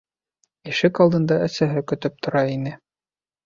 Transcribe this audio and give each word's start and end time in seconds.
Ишек 0.71 1.03
алдында 1.05 1.39
әсәһе 1.49 1.87
көтөп 1.95 2.19
тора 2.25 2.45
ине. 2.59 2.77